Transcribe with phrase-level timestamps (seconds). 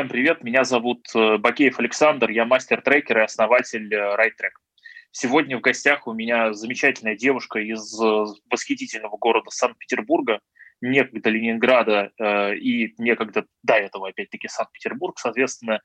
[0.00, 4.52] Всем привет, меня зовут э, Бакеев Александр, я мастер-трекер и основатель э, RideTrack.
[5.10, 10.40] Сегодня в гостях у меня замечательная девушка из э, восхитительного города Санкт-Петербурга,
[10.80, 15.18] некогда Ленинграда э, и некогда до этого, опять-таки, Санкт-Петербург.
[15.18, 15.82] Соответственно,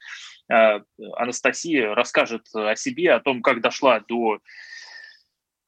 [0.49, 0.79] э,
[1.17, 4.39] Анастасия расскажет о себе, о том, как дошла до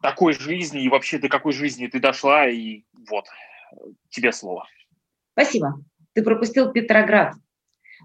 [0.01, 3.25] такой жизни и вообще до какой жизни ты дошла, и вот,
[4.09, 4.69] тебе слово.
[5.33, 5.83] Спасибо.
[6.13, 7.33] Ты пропустил Петроград.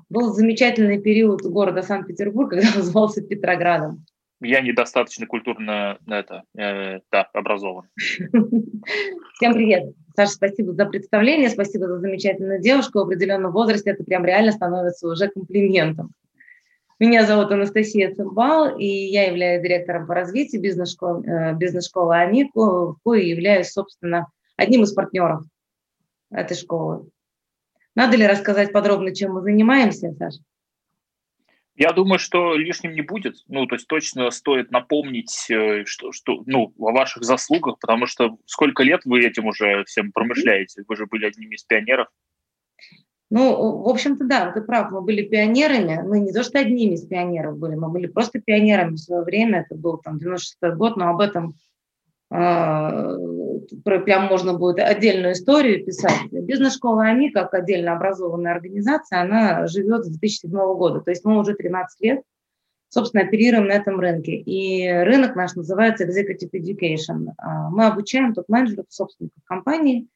[0.09, 4.05] Был замечательный период города Санкт-Петербург, когда назывался Петроградом.
[4.41, 7.89] Я недостаточно культурно это, э, да, образован.
[7.97, 9.95] Всем привет.
[10.17, 12.99] Саша, спасибо за представление, спасибо за замечательную девушку.
[12.99, 16.11] В определенном возрасте это прям реально становится уже комплиментом.
[16.99, 22.97] Меня зовут Анастасия Цимбал, и я являюсь директором по развитию бизнес-школы, э, бизнес-школы АМИКу, в
[23.05, 25.45] кое являюсь, собственно, одним из партнеров
[26.31, 27.07] этой школы.
[27.95, 30.39] Надо ли рассказать подробно, чем мы занимаемся, Саша?
[31.75, 33.37] Я думаю, что лишним не будет.
[33.49, 38.37] Ну, то есть точно стоит напомнить, э, что, что, ну, о ваших заслугах, потому что
[38.45, 40.85] сколько лет вы этим уже всем промышляете?
[40.87, 42.09] Вы же были одними из пионеров.
[43.31, 46.03] Ну, в общем-то, да, ты прав, мы были пионерами.
[46.07, 49.61] Мы не то что одними из пионеров были, мы были просто пионерами в свое время.
[49.61, 51.55] Это был там 96 год, но об этом
[53.85, 56.31] прям можно будет отдельную историю писать.
[56.31, 61.01] Бизнес-школа АМИ, как отдельно образованная организация, она живет с 2007 года.
[61.01, 62.23] То есть мы уже 13 лет,
[62.89, 64.33] собственно, оперируем на этом рынке.
[64.37, 67.29] И рынок наш называется Executive Education.
[67.39, 70.07] А, мы обучаем топ-менеджеров, собственников компании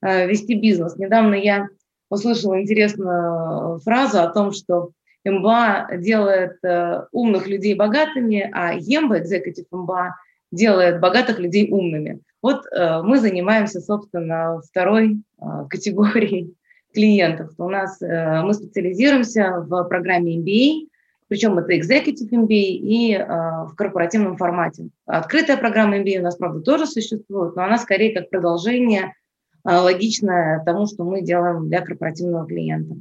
[0.00, 0.96] а, вести бизнес.
[0.96, 1.68] Недавно я
[2.08, 4.92] услышала интересную фразу о том, что
[5.24, 10.16] МБА делает э, умных людей богатыми, а ЕМБА, Executive МБА,
[10.50, 12.20] делает богатых людей умными.
[12.42, 16.54] Вот э, мы занимаемся, собственно, второй э, категорией
[16.94, 17.50] клиентов.
[17.58, 20.88] У нас э, мы специализируемся в программе MBA,
[21.28, 24.88] причем это Executive MBA и в корпоративном формате.
[25.06, 29.14] Открытая программа MBA у нас, правда, тоже существует, но она скорее как продолжение
[29.62, 32.96] логичное тому, что мы делаем для корпоративного клиента.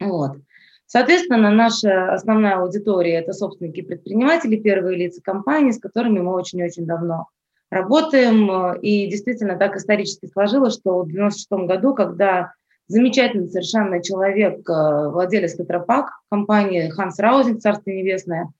[0.00, 0.38] Вот.
[0.86, 7.28] Соответственно, наша основная аудитория– это собственники предприниматели, первые лица компании, с которыми мы очень-очень давно
[7.70, 8.76] работаем.
[8.80, 12.52] И действительно так исторически сложилось, что в 1996 году, когда
[12.88, 18.52] замечательный совершенно человек, э, владелец Тетрапак, компании Ханс Раузинг, Царство Небесное,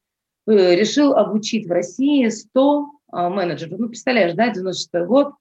[0.47, 3.79] э, решил обучить в России 100 э, менеджеров.
[3.79, 5.33] Ну, представляешь, да, 96 год,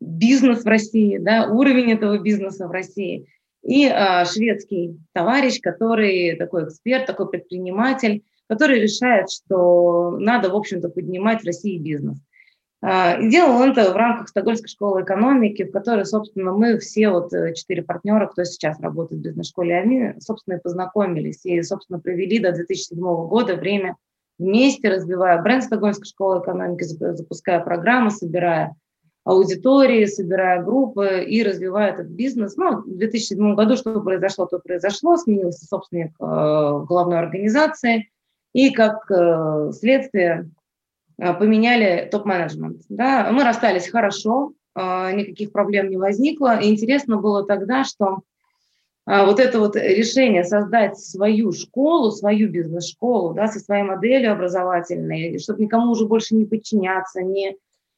[0.00, 3.26] бизнес в России, да, уровень этого бизнеса в России–
[3.62, 10.88] и а, шведский товарищ, который такой эксперт, такой предприниматель, который решает, что надо, в общем-то,
[10.88, 12.18] поднимать в России бизнес.
[12.84, 17.10] А, и делал он это в рамках Стокгольмской школы экономики, в которой, собственно, мы все
[17.10, 22.00] вот э, четыре партнера, кто сейчас работает в бизнес-школе АМИ, собственно, и познакомились и, собственно,
[22.00, 23.96] провели до 2007 года время
[24.40, 28.74] вместе, развивая бренд Стокгольмской школы экономики, запуская программы, собирая
[29.22, 32.56] аудитории, собирая группы и развивая этот бизнес.
[32.56, 38.10] Ну, в 2007 году что произошло, то произошло, сменился собственник э, главной организации,
[38.52, 40.50] и как э, следствие
[41.32, 42.82] поменяли топ-менеджмент.
[42.88, 43.30] Да?
[43.32, 44.80] Мы расстались хорошо, э,
[45.12, 46.58] никаких проблем не возникло.
[46.58, 48.22] И интересно было тогда, что
[49.06, 55.38] э, вот это вот решение создать свою школу, свою бизнес-школу, да, со своей моделью образовательной,
[55.38, 57.56] чтобы никому уже больше не подчиняться, не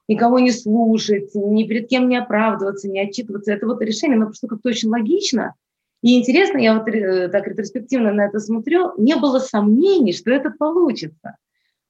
[0.08, 3.52] никого не слушать, ни перед кем не оправдываться, не отчитываться.
[3.52, 5.54] Это вот решение, но просто как-то очень логично.
[6.02, 10.50] И интересно, я вот э, так ретроспективно на это смотрю, не было сомнений, что это
[10.50, 11.36] получится.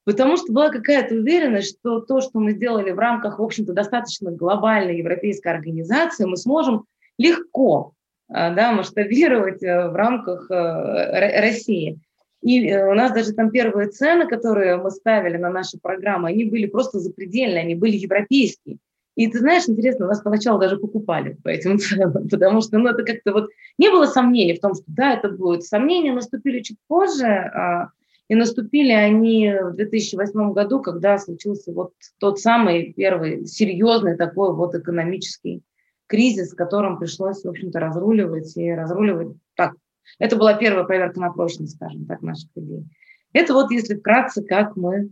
[0.04, 4.30] Потому что была какая-то уверенность, что то, что мы сделали в рамках, в общем-то, достаточно
[4.30, 6.84] глобальной европейской организации, мы сможем
[7.18, 7.92] легко
[8.28, 11.98] э, да, масштабировать э, в рамках России.
[12.44, 16.44] И э, у нас даже там первые цены, которые мы ставили на наши программы, они
[16.44, 18.76] были просто запредельные, они были европейские.
[19.16, 23.02] И ты знаешь, интересно, нас поначалу даже покупали по этим ценам, потому что ну, это
[23.02, 25.64] как-то вот не было сомнений в том, что да, это будет.
[25.64, 27.88] Сомнения наступили чуть позже, а,
[28.28, 34.74] и наступили они в 2008 году, когда случился вот тот самый первый серьезный такой вот
[34.74, 35.62] экономический
[36.06, 39.74] кризис, с которым пришлось, в общем-то, разруливать и разруливать так
[40.18, 42.84] это была первая проверка на прочность, скажем так, наших идей.
[43.32, 45.10] Это вот, если вкратце, как мы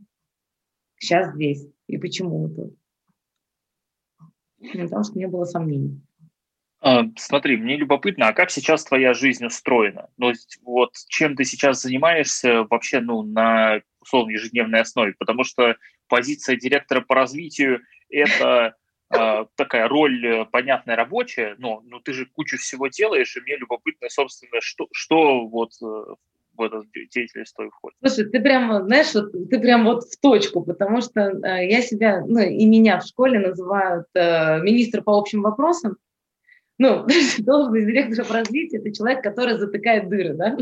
[0.97, 2.76] сейчас здесь и почему мы тут.
[4.73, 6.00] Потому что не было сомнений.
[6.82, 10.08] А, смотри, мне любопытно, а как сейчас твоя жизнь устроена?
[10.19, 10.32] Ну,
[10.62, 15.14] вот чем ты сейчас занимаешься вообще, ну, на условно ежедневной основе?
[15.17, 15.76] Потому что
[16.08, 18.75] позиция директора по развитию– это
[19.14, 23.56] э, такая роль э, понятная рабочая, но, но ты же кучу всего делаешь, и мне
[23.56, 25.87] любопытно, собственно, что, что вот э,
[26.56, 27.96] в эту деятельность твою входит.
[28.05, 32.25] Слушай, ты прям, знаешь, вот, ты прям вот в точку, потому что э, я себя,
[32.26, 35.96] ну и меня в школе называют э, министр по общим вопросам.
[36.82, 37.06] Ну,
[37.38, 40.56] должность директора по развитию– это человек, который затыкает дыры, да?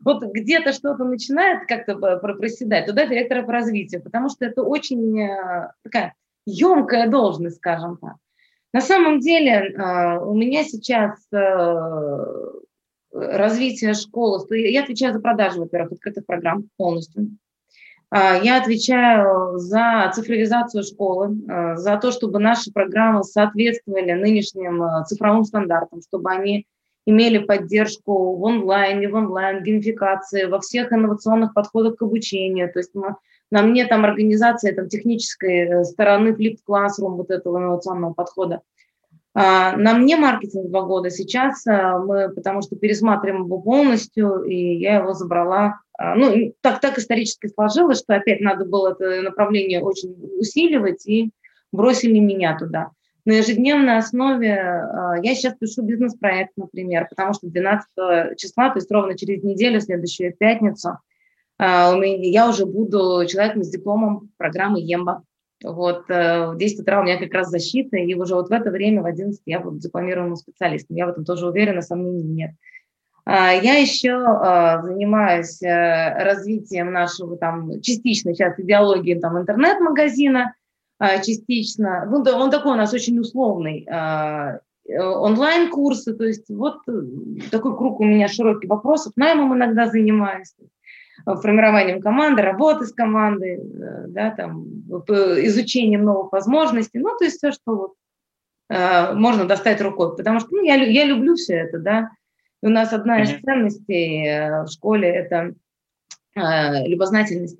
[0.00, 5.70] Вот где-то что-то начинает как-то проседать, туда директора по развитию, потому что это очень э,
[5.84, 6.14] такая
[6.44, 8.16] емкая должность, скажем так.
[8.72, 12.16] На самом деле э, у меня сейчас э,
[13.12, 17.28] развитие школы, я отвечаю за продажу, во-первых, открытых программ полностью.
[18.14, 21.34] А, я отвечаю за цифровизацию школы,
[21.76, 26.66] за то, чтобы наши программы соответствовали нынешним цифровым стандартам, чтобы они
[27.06, 32.70] имели поддержку в онлайне, в онлайн, геймификации, во всех инновационных подходах к обучению.
[32.70, 33.16] То есть мы,
[33.50, 38.60] на мне там организация там, технической э, стороны Flip Classroom, вот этого инновационного подхода.
[39.34, 44.76] А, на мне маркетинг два года сейчас, а, мы, потому что пересматриваем его полностью, и
[44.78, 45.80] я его забрала.
[45.98, 51.30] А, ну, так, так исторически сложилось, что опять надо было это направление очень усиливать, и
[51.72, 52.90] бросили меня туда
[53.24, 54.48] на ежедневной основе
[55.22, 60.34] я сейчас пишу бизнес-проект, например, потому что 12 числа, то есть ровно через неделю, следующую
[60.36, 60.98] пятницу,
[61.58, 65.22] я уже буду человеком с дипломом программы ЕМБА.
[65.62, 68.70] Вот э, в 10 утра у меня как раз защита, и уже вот в это
[68.70, 70.96] время, в 11 я буду дипломированным специалистом.
[70.96, 72.50] Я в этом тоже уверена, сомнений нет.
[73.24, 74.18] А, я еще
[74.82, 80.54] занимаюсь э, развитием нашего там частично сейчас идеологии там интернет-магазина,
[81.24, 82.06] частично.
[82.06, 83.86] Ну, он такой у нас очень условный.
[83.90, 84.58] А,
[84.88, 86.92] э, онлайн-курсы, то есть вот э,
[87.50, 89.12] такой круг у меня широкий вопросов.
[89.16, 90.54] Наймом иногда занимаюсь,
[91.24, 97.52] формированием команды, работы с командой, э, да, там, изучением новых возможностей, ну, то есть все,
[97.52, 97.92] что вот
[99.14, 102.10] можно достать рукой, потому что ну, я, я люблю все это, да.
[102.62, 104.24] И у нас одна из ценностей
[104.64, 105.54] в школе– это
[106.86, 107.58] любознательность,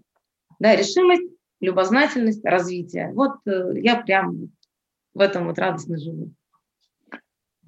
[0.58, 1.32] да, решимость
[1.62, 3.12] любознательность, развитие.
[3.14, 4.50] Вот э, я прям
[5.14, 6.32] в этом вот радостно живу.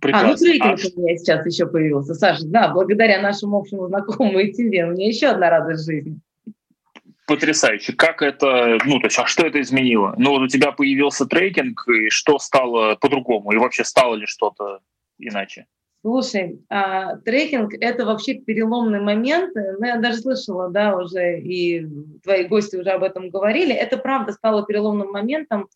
[0.05, 0.29] Прекрасно.
[0.29, 0.99] А, ну трекинг а...
[0.99, 2.15] у меня сейчас еще появился.
[2.15, 6.21] Саша, да, благодаря нашему общему знакомому и тебе, у меня еще одна радость жизни.
[7.27, 7.95] Потрясающе.
[7.95, 10.15] Как это, ну, то есть, а что это изменило?
[10.19, 13.53] Ну, вот у тебя появился трекинг, и что стало по-другому?
[13.53, 14.81] И вообще стало ли что-то
[15.19, 15.65] иначе?
[16.03, 19.55] Слушай, а, трекинг– это вообще переломный момент.
[19.55, 21.87] Ну, я даже слышала, да, уже, и
[22.23, 23.73] твои гости уже об этом говорили.
[23.73, 25.71] Это правда стало переломным моментом.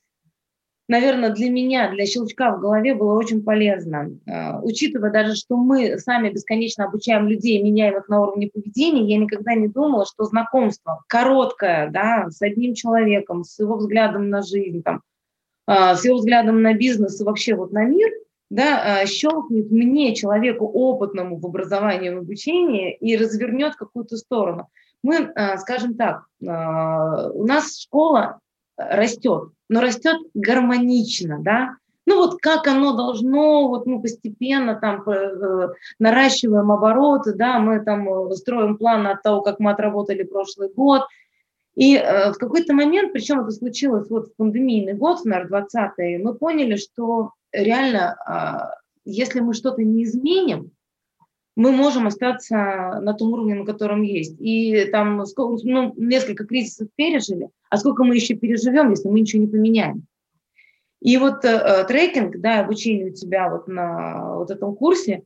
[0.88, 4.10] Наверное, для меня, для щелчка в голове было очень полезно.
[4.26, 9.18] А, учитывая даже, что мы сами бесконечно обучаем людей, меняем их на уровне поведения, я
[9.18, 14.82] никогда не думала, что знакомство короткое, да, с одним человеком, с его взглядом на жизнь,
[14.82, 15.02] там,
[15.66, 18.10] а, с его взглядом на бизнес и вообще вот на мир–
[18.50, 24.68] да, а, щелкнет мне, человеку опытному в образовании и в обучении, и развернет какую-то сторону.
[25.02, 28.40] Мы, скажем так, у нас школа
[28.78, 31.76] растет, но растет гармонично, да,
[32.06, 38.08] ну вот как оно должно, вот мы постепенно там э, наращиваем обороты, да, мы там
[38.08, 41.02] э, строим план от того, как мы отработали прошлый год,
[41.74, 46.34] и э, в какой-то момент, причем это случилось вот в пандемийный год, наверное, 20 мы
[46.34, 50.70] поняли, что реально, а, если мы что-то не изменим,
[51.56, 54.36] мы можем остаться на том уровне, на котором есть.
[54.40, 59.48] И там ну, несколько кризисов пережили, а сколько мы еще переживем, если мы ничего не
[59.48, 60.06] поменяем.
[61.00, 65.24] И вот э, э трекинг, да, обучение у тебя вот на вот этом курсе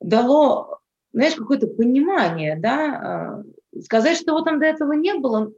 [0.00, 0.78] дало,
[1.12, 3.42] знаешь, какое-то понимание, да,
[3.74, 5.52] э, сказать, что вот там до этого не было,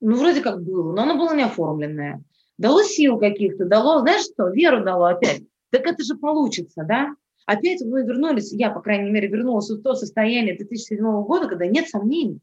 [0.00, 2.22] ну, вроде как было, но оно было не оформленное
[2.58, 5.42] дало сил каких-то, дало, знаешь что, веру дало опять.
[5.70, 7.14] Так это же получится, да?
[7.46, 11.88] Опять мы вернулись, я, по крайней мере, вернулась в то состояние 2007 года, когда нет
[11.88, 12.40] сомнений.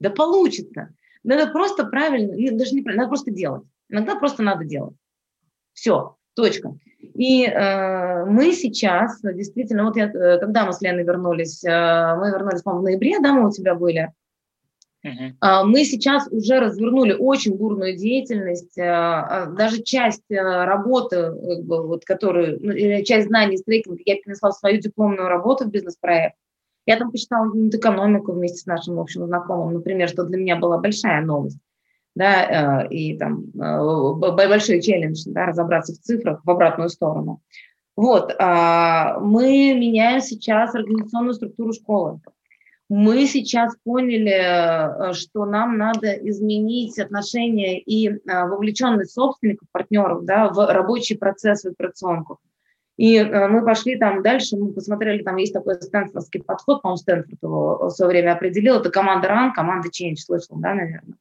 [0.00, 0.94] Да получится.
[1.24, 3.62] Надо просто правильно, даже не правильно, надо просто делать.
[3.88, 4.94] Иногда просто надо делать.
[5.72, 6.74] Все, точка.
[7.14, 11.68] И э, мы сейчас, действительно, вот я, э, когда мы с Леной вернулись, э,
[12.16, 14.12] мы вернулись, по-моему, в ноябре, да, мы у тебя были,
[15.06, 15.64] Uh-huh.
[15.64, 22.06] Мы сейчас уже развернули очень бурную деятельность, а, а, даже часть работы, как бы, вот,
[22.06, 22.72] которую, ну,
[23.04, 26.36] часть знаний стейкинга я перенесла в свою дипломную работу в бизнес-проект.
[26.86, 31.22] Я там почитала экономику вместе с нашим общим знакомым, например, что для меня была большая
[31.22, 31.58] новость,
[32.14, 37.40] да, и там большой челлендж, да, разобраться в цифрах в обратную сторону.
[37.96, 42.20] Вот, мы меняем сейчас организационную структуру школы.
[42.90, 51.16] Мы сейчас поняли, что нам надо изменить отношения и вовлеченность собственников, партнеров да, в рабочий
[51.16, 52.40] процесс, в операционку.
[52.96, 57.42] И э, мы пошли там дальше, мы посмотрели, там есть такой стэнфордский подход, по-моему, Стэнфорд
[57.42, 61.16] его в свое время определил, это команда RAN, команда Change, слышал, да, наверное?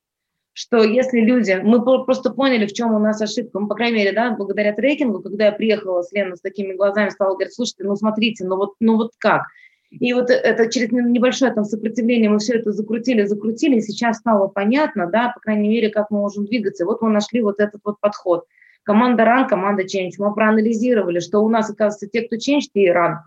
[0.56, 4.12] Что если люди, мы просто поняли, в чем у нас ошибка, мы, по крайней мере,
[4.12, 7.96] да, благодаря трекингу, когда я приехала с Леной с такими глазами, стала говорить, слушайте, ну
[7.96, 9.46] смотрите, ну вот, ну вот как?
[9.90, 14.48] И вот это через небольшое там сопротивление мы все это закрутили, закрутили, и сейчас стало
[14.48, 16.86] понятно, да, по крайней мере, как мы можем двигаться.
[16.86, 18.46] Вот мы нашли вот этот вот подход–
[18.84, 20.14] команда run, команда change.
[20.18, 23.18] Мы проанализировали, что у нас, оказывается, те, кто change, ты и run.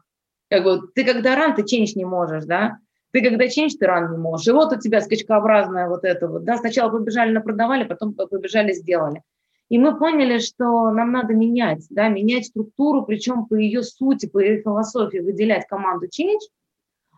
[0.48, 2.78] Как бы, ты когда run, ты change не можешь, да?
[3.12, 4.46] Ты когда change, ты run не можешь.
[4.46, 9.22] И вот у тебя скачкообразное вот это вот, да, сначала побежали, напродавали, потом побежали, сделали.
[9.68, 14.38] И мы поняли, что нам надо менять, да, менять структуру, причем по ее сути, по
[14.38, 16.42] ее философии, выделять команду change,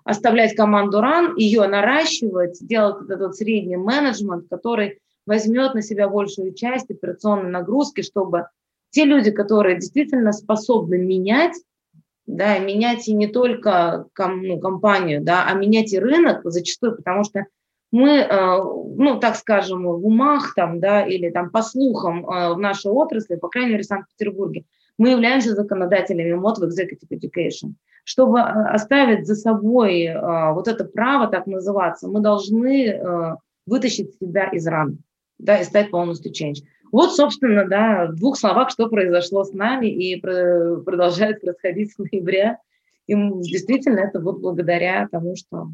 [0.05, 6.91] оставлять команду run, ее наращивать, делать этот средний менеджмент, который возьмет на себя большую часть
[6.91, 8.47] операционной нагрузки, чтобы
[8.91, 11.55] те люди, которые действительно способны менять,
[12.27, 17.25] да, менять и не только ком, ну, компанию, да, а менять и рынок зачастую, потому
[17.25, 17.45] что
[17.93, 22.59] мы, э, ну, так скажем, в умах там, да, или там по слухам э, в
[22.59, 24.65] нашей отрасли, по крайней мере, в Санкт-Петербурге,
[24.99, 27.75] мы являемся законодателями МОД в Executive Education.
[28.05, 30.11] Чтобы э, оставить за собой
[30.55, 33.01] вот это право так называться, мы должны
[33.67, 34.99] вытащить себя из ран
[35.39, 36.65] да, и стать полностью change.
[36.91, 42.59] Вот, собственно, да, в двух словах, что произошло с нами и продолжает происходить с ноября.
[43.07, 45.69] И действительно, это вот благодаря тому, что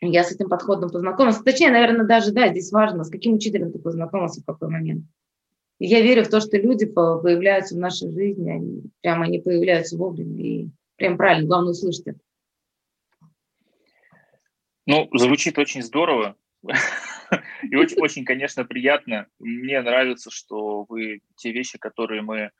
[0.00, 1.38] я с этим подходом познакомилась.
[1.38, 5.04] Точнее, наверное, даже, да, здесь важно, с каким учителем ты познакомился в какой момент.
[5.78, 10.42] Я верю в то, что люди появляются в нашей жизни, они, прямо они появляются вовремя,
[10.42, 12.18] и прям правильно, главное услышать это.
[14.86, 16.34] Ну, звучит очень здорово.
[17.62, 19.26] И очень, очень, конечно, приятно.
[19.38, 22.50] Мне нравится, что вы те вещи, которые мы э,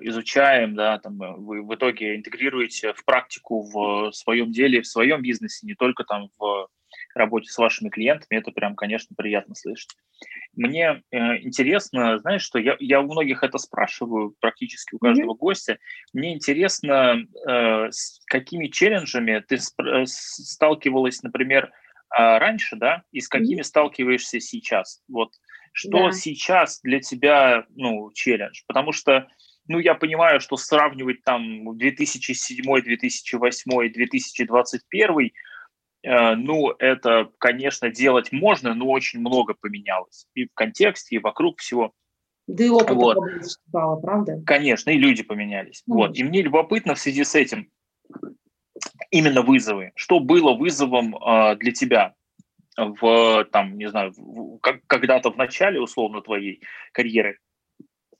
[0.00, 5.22] изучаем, да, там, э, вы в итоге интегрируете в практику в своем деле, в своем
[5.22, 6.68] бизнесе, не только там в
[7.14, 9.90] работе с вашими клиентами, это прям, конечно, приятно слышать.
[10.54, 15.38] Мне э, интересно, знаешь, что я, я у многих это спрашиваю, практически у каждого mm-hmm.
[15.38, 15.78] гостя.
[16.12, 17.16] Мне интересно,
[17.48, 21.83] э, с какими челленджами ты сталкивалась, например, а,
[22.16, 23.64] раньше, да, и с какими mm-hmm.
[23.64, 25.02] сталкиваешься сейчас?
[25.08, 25.30] Вот
[25.74, 26.12] что да.
[26.12, 28.62] сейчас для тебя, ну, челлендж?
[28.68, 29.26] Потому что,
[29.66, 35.30] ну, я понимаю, что сравнивать там 2007, 2008, 2021,
[36.04, 41.58] э, ну, это, конечно, делать можно, но очень много поменялось и в контексте, и вокруг
[41.58, 41.92] всего.
[42.46, 43.18] Да и опыт вот.
[43.42, 44.40] стало, правда?
[44.46, 45.82] Конечно, и люди поменялись.
[45.88, 45.94] Mm-hmm.
[45.94, 46.16] Вот.
[46.16, 47.68] И мне любопытно в связи с этим,
[49.14, 49.92] именно вызовы.
[49.94, 52.14] Что было вызовом э, для тебя
[52.76, 56.60] в, там, не знаю, в, как, когда-то в начале, условно, твоей
[56.92, 57.38] карьеры?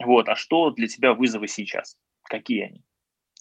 [0.02, 1.96] Вот, а что для тебя вызовы сейчас?
[2.22, 2.82] Какие они?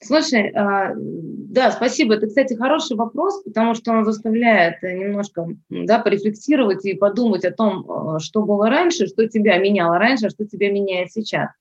[0.02, 2.16] Слушай, э, да, спасибо.
[2.16, 8.20] Это, кстати, хороший вопрос, потому что он заставляет немножко да, порефлексировать и подумать о том,
[8.20, 11.52] что было раньше, что тебя меняло раньше, а что тебя меняет сейчас.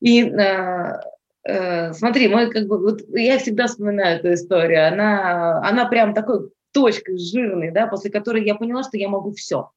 [0.00, 1.00] И э,
[1.46, 6.50] Э, смотри, мой как бы, вот я всегда вспоминаю эту историю, она, она прям такой
[6.72, 9.70] точкой жирной, да, после которой я поняла, что я могу все.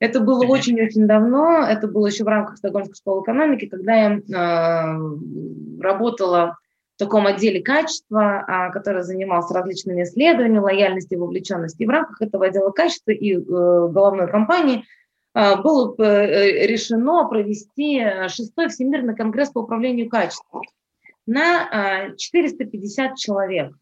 [0.00, 5.80] Это было очень-очень давно, это было еще в рамках Стокгольмской школы экономики, когда я э,
[5.80, 6.58] работала
[6.94, 11.82] в таком отделе качества, а, который занимался различными исследованиями лояльности и вовлеченности.
[11.82, 14.84] И в рамках этого отдела качества и э, головной компании
[15.34, 20.62] э, было э, решено провести шестой Всемирный конгресс по управлению качеством
[21.28, 23.72] на 450 а, человек,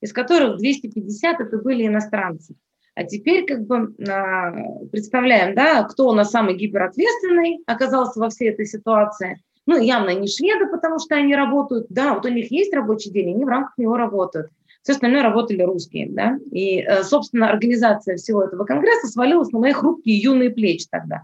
[0.00, 2.56] из которых 250 это были иностранцы.
[2.94, 4.52] А теперь как бы а,
[4.90, 9.42] представляем, да, кто у нас самый гиперответственный оказался во всей этой ситуации.
[9.66, 13.34] Ну, явно не шведы, потому что они работают, да, вот у них есть рабочий день,
[13.34, 14.50] они в рамках него работают.
[14.82, 16.38] Все остальное работали русские, да.
[16.50, 21.22] И, э, собственно, организация всего этого конгресса свалилась на мои хрупкие юные плечи тогда.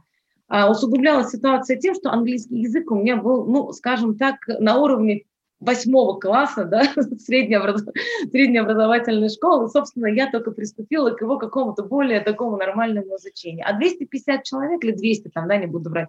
[0.49, 5.25] А усугублялась ситуация тем, что английский язык у меня был, ну, скажем так, на уровне
[5.61, 6.83] восьмого класса, да,
[7.19, 7.85] средней, образ...
[8.31, 13.67] средней образовательной школы, собственно, я только приступила к его какому-то более такому нормальному изучению.
[13.69, 16.09] А 250 человек или 200, там, да, не буду брать,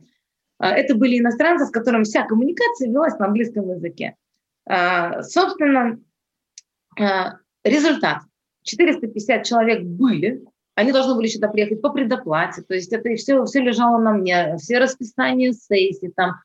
[0.57, 4.15] а, это были иностранцы, с которыми вся коммуникация велась на английском языке.
[4.65, 5.99] А, собственно,
[6.99, 8.19] а, результат.
[8.63, 10.43] 450 человек были,
[10.75, 14.55] они должны были сюда приехать по предоплате, то есть это все, все лежало на мне,
[14.57, 16.35] все расписания сессий, там,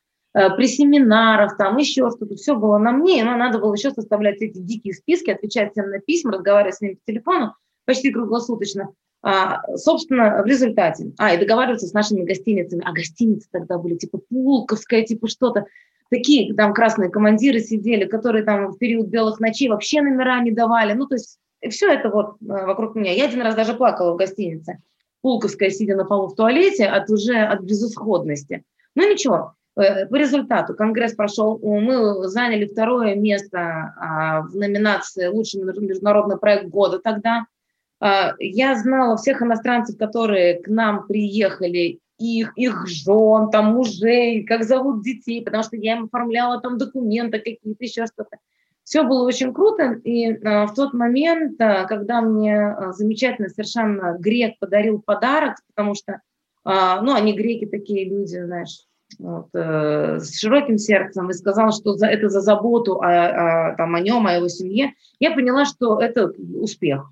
[0.56, 4.42] при семинарах, там еще что-то, все было на мне, и нам надо было еще составлять
[4.42, 7.54] эти дикие списки, отвечать всем на письма, разговаривать с ними по телефону,
[7.86, 8.90] почти круглосуточно.
[9.22, 14.20] А, собственно, в результате, а, и договариваться с нашими гостиницами, а гостиницы тогда были типа
[14.28, 15.66] Пулковская, типа что-то,
[16.10, 20.92] такие там красные командиры сидели, которые там в период белых ночей вообще номера не давали,
[20.92, 21.38] ну, то есть
[21.68, 23.12] все это вот э, вокруг меня.
[23.12, 24.78] Я один раз даже плакала в гостинице,
[25.22, 28.62] Пулковская, сидя на полу в туалете, от уже от безысходности.
[28.94, 30.74] Ну, ничего, э, по результату.
[30.74, 37.46] Конгресс прошел, мы заняли второе место а, в номинации «Лучший международный проект года» тогда–
[37.98, 44.64] а, я знала всех иностранцев, которые к нам приехали, их, их жен, там, мужей, как
[44.64, 48.38] зовут детей, потому что я им оформляла там документы какие-то, еще что-то.
[48.82, 55.00] Все было очень круто, и а, в тот момент, когда мне замечательно совершенно грек подарил
[55.00, 56.20] подарок, потому что,
[56.64, 58.86] ну, они греки такие люди, знаешь,
[59.18, 63.94] вот, э, с широким сердцем и сказал, что за, это за заботу о, о, там,
[63.94, 67.10] о нем, о его семье, я поняла, что это успех.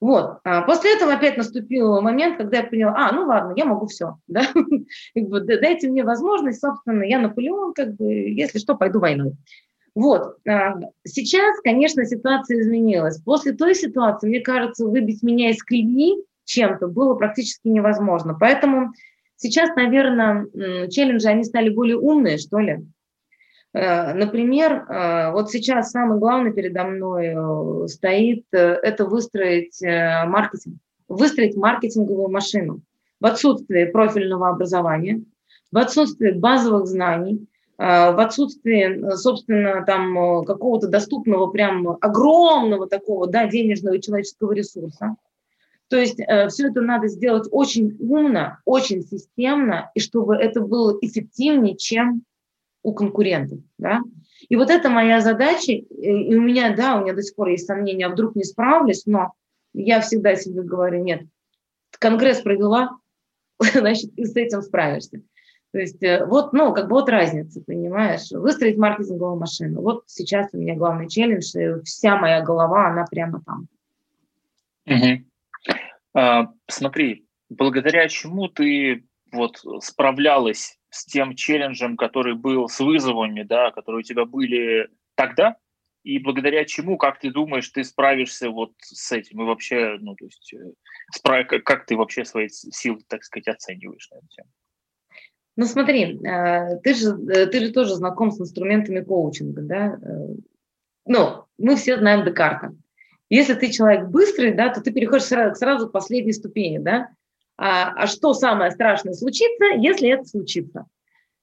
[0.00, 0.38] Вот.
[0.44, 4.16] А после этого опять наступил момент, когда я поняла, а, ну ладно, я могу все,
[4.28, 4.42] да?
[5.14, 9.32] дайте мне возможность, собственно, я Наполеон, как бы, если что, пойду войной.
[9.94, 10.36] Вот.
[10.48, 13.20] А сейчас, конечно, ситуация изменилась.
[13.20, 18.36] После той ситуации, мне кажется, выбить меня из колеи чем-то было практически невозможно.
[18.38, 18.92] Поэтому
[19.42, 20.46] сейчас, наверное,
[20.88, 22.84] челленджи, они стали более умные, что ли.
[23.74, 30.76] Э, например, э, вот сейчас самое главное передо мной э, стоит, это выстроить маркетинг,
[31.08, 32.80] выстроить маркетинговую машину
[33.20, 35.22] в отсутствии профильного образования,
[35.70, 37.46] в отсутствии базовых знаний,
[37.78, 45.16] в отсутствии, собственно, там какого-то доступного, прям огромного такого, да, денежного и человеческого ресурса.
[45.92, 51.76] То есть все это надо сделать очень умно, очень системно, и чтобы это было эффективнее,
[51.76, 52.22] чем
[52.82, 53.58] у конкурентов.
[53.76, 54.00] Да?
[54.48, 57.66] И вот это моя задача, и у меня, да, у меня до сих пор есть
[57.66, 59.34] сомнения, а вдруг не справлюсь, но
[59.74, 61.26] я всегда себе говорю, нет,
[61.98, 62.96] Конгресс провела,
[63.60, 65.20] значит, ты с этим справишься.
[65.72, 69.82] То есть э, вот, ну, как бы вот разница, понимаешь, выстроить маркетинговую машину.
[69.82, 73.68] Вот сейчас у меня главный челлендж, и вся моя голова, она прямо там.
[74.86, 75.31] Угу.
[76.14, 83.70] А, смотри, благодаря чему ты вот справлялась с тем челленджем, который был с вызовами, да,
[83.70, 85.56] которые у тебя были тогда,
[86.02, 90.24] и благодаря чему, как ты думаешь, ты справишься вот с этим и вообще, ну, то
[90.24, 90.72] есть, э,
[91.14, 91.46] справ...
[91.64, 94.48] как ты вообще свои силы, так сказать, оцениваешь на эту тему?
[95.54, 99.98] Ну смотри, э, ты же, э, ты же тоже знаком с инструментами коучинга, да?
[101.04, 102.74] Ну, мы все знаем Декарта.
[103.32, 107.08] Если ты человек быстрый, да, то ты переходишь сразу, сразу к последней ступени, да?
[107.56, 110.84] А, а что самое страшное случится, если это случится?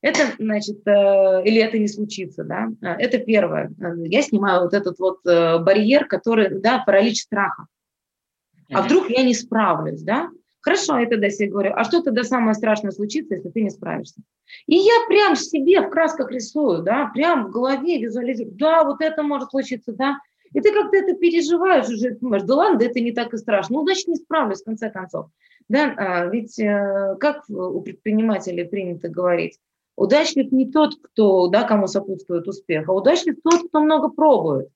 [0.01, 2.67] Это, значит, э, или это не случится, да?
[2.83, 3.71] А, это первое.
[4.03, 7.65] Я снимаю вот этот вот э, барьер, который, да, паралич страха.
[8.71, 10.29] А вдруг я не справлюсь, да?
[10.61, 14.21] Хорошо, я тогда себе говорю, а что тогда самое страшное случится, если ты не справишься?
[14.67, 19.23] И я прям себе в красках рисую, да, прям в голове визуализирую, да, вот это
[19.23, 20.19] может случиться, да.
[20.53, 23.77] И ты как-то это переживаешь уже, думаешь, да ладно, да это не так и страшно,
[23.77, 25.27] ну, значит, не справлюсь в конце концов.
[25.67, 29.59] Да, а, ведь э, как у предпринимателей принято говорить,
[29.95, 34.69] удачник не тот, кто, да, кому сопутствует успех, а удачник тот, кто много пробует.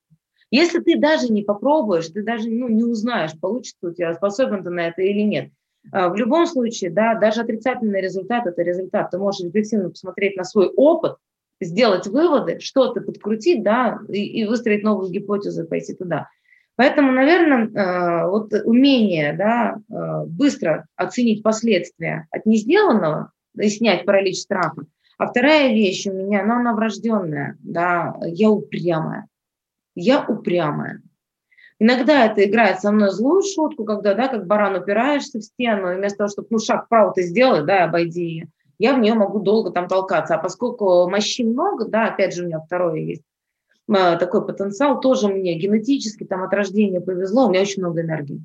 [0.52, 4.70] Если ты даже не попробуешь, ты даже ну, не узнаешь, получится у тебя, способен ты
[4.70, 5.50] на это или нет.
[5.92, 9.10] А, в любом случае, да, даже отрицательный результат– это результат.
[9.10, 11.16] Ты можешь рефлексивно посмотреть на свой опыт,
[11.64, 16.30] сделать выводы, что-то подкрутить, да, и, и выстроить новую гипотезу, пойти туда.
[16.76, 24.40] Поэтому, наверное, э, вот умение да, э, быстро оценить последствия от несделанного и снять паралич
[24.40, 24.86] страха.
[25.18, 29.28] А вторая вещь у меня, ну, она врожденная, да, я упрямая.
[29.96, 31.02] Я упрямая.
[31.78, 35.96] Иногда это играет со мной злую шутку, когда, да, как баран упираешься в стену, и
[35.98, 38.48] вместо того, чтобы, ну, шаг вправо ты сделай, да, обойди ее,
[38.80, 40.36] я в нее могу долго там толкаться.
[40.36, 43.24] А поскольку мощи много, да, опять же, у меня второе есть,
[43.90, 48.42] Э, такой потенциал, тоже мне генетически там от рождения повезло, у меня очень много энергии.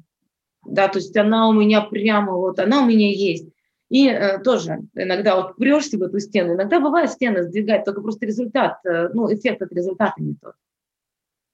[0.67, 3.49] Да, то есть она у меня прямо вот, она у меня есть.
[3.89, 8.27] И э, тоже иногда вот прешься в эту стену, иногда бывает стены сдвигать, только просто
[8.27, 10.55] результат, э, ну, эффект от результата не тот.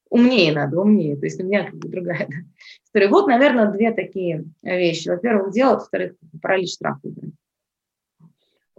[0.09, 2.37] Умнее надо, умнее, то есть у меня как бы другая да,
[2.85, 3.09] история.
[3.09, 5.09] Вот, наверное, две такие вещи.
[5.09, 7.01] Во-первых, делать, во-вторых, паралич страха.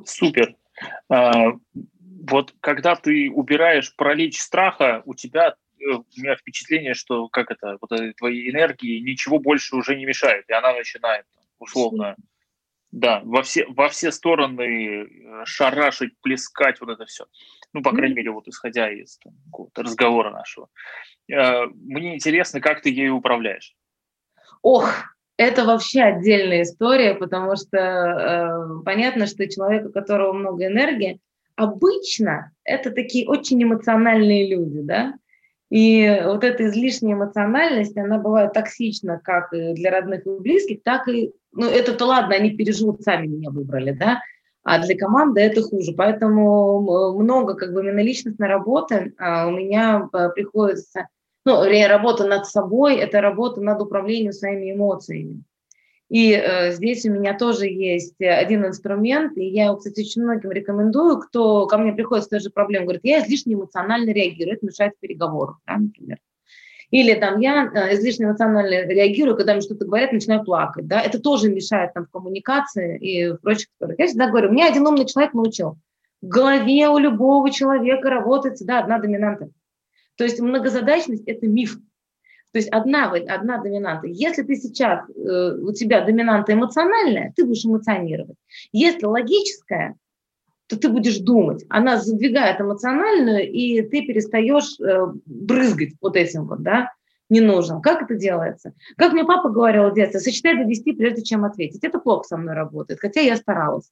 [0.06, 0.56] Супер.
[1.10, 1.34] А,
[2.30, 7.78] вот когда ты убираешь паралич страха, у тебя э, у меня впечатление, что как это,
[7.82, 11.26] вот этой твоей энергии ничего больше уже не мешает, и она начинает
[11.60, 12.16] условно,
[12.92, 17.26] да, во все, во все стороны э, шарашить, плескать, вот это все.
[17.74, 19.34] Ну, по крайней мере, вот исходя из там,
[19.76, 20.70] разговора нашего.
[21.32, 23.76] Э, мне интересно, как ты ею управляешь.
[24.62, 31.20] Ох, это вообще отдельная история, потому что э, понятно, что человек, у которого много энергии,
[31.56, 35.14] обычно это такие очень эмоциональные люди, да,
[35.70, 41.32] и вот эта излишняя эмоциональность, она бывает токсична как для родных и близких, так и,
[41.52, 44.22] ну это-то ладно, они переживут, сами меня выбрали, да,
[44.64, 45.94] а для команды это хуже.
[45.96, 51.08] Поэтому много как бы именно личностной работы а у меня э, приходится,
[51.46, 55.44] ну, работа над собой, это работа над управлением своими эмоциями.
[56.10, 60.52] И э, здесь у меня тоже есть один инструмент, и я его, кстати, очень многим
[60.52, 64.66] рекомендую, кто ко мне приходит с той же проблемой, говорит, я излишне эмоционально реагирую, это
[64.66, 66.20] мешает переговорам, да, например.
[66.92, 71.20] Или там я э, излишне эмоционально реагирую, когда мне что-то говорят, начинаю плакать, да, это
[71.20, 73.98] тоже мешает там в коммуникации и прочих историях.
[74.00, 75.78] Я всегда говорю, мне один умный человек научил,
[76.22, 79.50] в голове у любого человека работает всегда одна доминанта.
[80.18, 81.78] То есть многозадачность– это миф.
[82.52, 84.08] То есть одна, одна доминанта.
[84.08, 88.38] Если ты сейчас, э, у тебя доминанта эмоциональная, ты будешь эмоционировать.
[88.72, 89.96] Если логическая,
[90.68, 91.66] то ты будешь думать.
[91.68, 96.94] Она задвигает эмоциональную, и ты перестаешь э, брызгать вот этим вот, да,
[97.30, 97.82] не нужен.
[97.82, 98.74] Как это делается?
[98.96, 101.84] Как мне папа говорил в детстве, сочетай до 10, прежде чем ответить.
[101.84, 103.92] Это плохо со мной работает, хотя я старалась.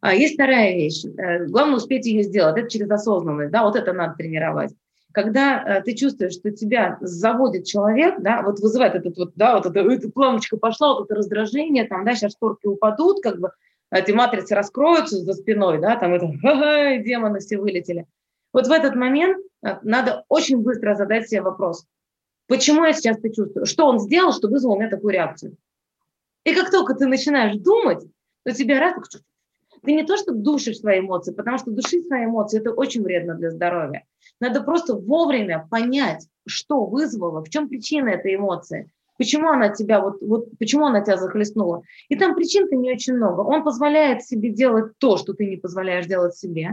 [0.00, 1.04] А есть вторая вещь.
[1.04, 2.58] Э, главное успеть ее сделать.
[2.58, 3.52] Это через осознанность.
[3.52, 4.72] Да, вот это надо тренировать
[5.12, 9.66] когда э, ты чувствуешь, что тебя заводит человек, да, вот вызывает этот вот, да, вот
[9.66, 13.52] эта, эта пламочка пошла, вот это раздражение, там, да, сейчас шторки упадут, как бы
[13.90, 16.26] эти матрицы раскроются за спиной, да, там это,
[17.04, 18.06] демоны все вылетели.
[18.52, 21.86] Вот в этот момент э, надо очень быстро задать себе вопрос,
[22.48, 25.56] почему я сейчас это чувствую, что он сделал, что вызвал у меня такую реакцию.
[26.44, 28.04] И как только ты начинаешь думать,
[28.44, 28.94] то тебе раз
[29.84, 33.34] ты не то, что душишь свои эмоции, потому что душить свои эмоции– это очень вредно
[33.34, 34.04] для здоровья.
[34.40, 40.20] Надо просто вовремя понять, что вызвало, в чем причина этой эмоции, почему она тебя вот,
[40.20, 41.82] вот почему она тебя захлестнула.
[42.08, 43.40] И там причин-то не очень много.
[43.40, 46.72] Он позволяет себе делать то, что ты не позволяешь делать себе.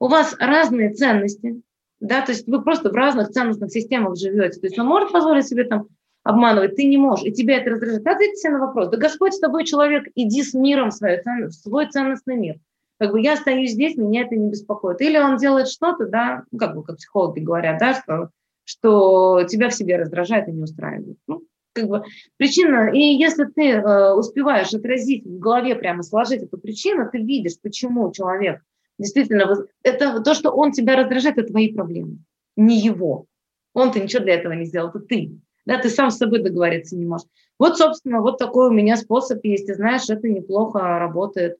[0.00, 1.60] У вас разные ценности,
[2.00, 4.60] да, то есть вы просто в разных ценностных системах живете.
[4.60, 5.86] То есть он может позволить себе там
[6.24, 8.06] обманывать, ты не можешь, и тебя это раздражает.
[8.06, 8.88] Ответьте себе на вопрос.
[8.88, 12.56] Да Господь с тобой человек, иди с миром свой, в свой ценностный мир.
[12.98, 15.00] Как бы я остаюсь здесь, меня это не беспокоит.
[15.00, 18.30] Или он делает что-то, да, ну, как бы как психологи говорят, да, что,
[18.64, 21.18] что тебя в себе раздражает и не устраивает.
[21.26, 21.42] Ну,
[21.74, 22.04] как бы
[22.36, 27.60] причина, и если ты э, успеваешь отразить в голове, прямо сложить эту причину, ты видишь,
[27.60, 28.62] почему человек
[28.98, 32.18] действительно, это то, что он тебя раздражает, это твои проблемы,
[32.56, 33.26] не его.
[33.74, 35.32] Он-то ничего для этого не сделал, это ты
[35.66, 37.26] да, ты сам с собой договориться не можешь.
[37.58, 41.58] Вот, собственно, вот такой у меня способ есть, и знаешь, это неплохо работает.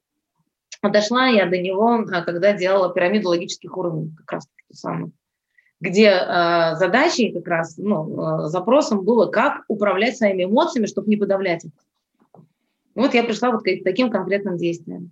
[0.83, 5.13] Дошла я до него, а, когда делала пирамиду логических уровней, как раз таки самую,
[5.79, 11.17] где э, задачей как раз, ну, э, запросом было, как управлять своими эмоциями, чтобы не
[11.17, 11.71] подавлять их.
[12.93, 15.11] Вот я пришла вот к таким конкретным действиям.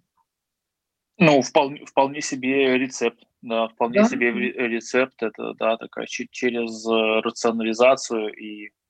[1.18, 3.20] Ну, вполне, вполне себе рецепт.
[3.42, 4.06] Да, вполне да?
[4.08, 5.22] себе рецепт.
[5.22, 6.86] Это, да, такая через
[7.26, 8.83] рационализацию и Э,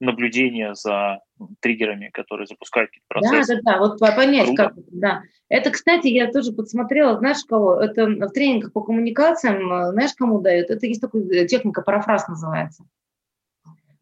[0.00, 1.20] наблюдение за
[1.60, 3.56] триггерами, которые запускают какие-то процессы.
[3.56, 4.64] Да, да, да, вот понять, Круто.
[4.64, 5.22] как да.
[5.48, 7.80] Это, кстати, я тоже подсмотрела, знаешь, кого?
[7.80, 10.70] Это в тренингах по коммуникациям, э, знаешь, кому дают?
[10.70, 12.84] Это есть такая э, техника, парафраз называется.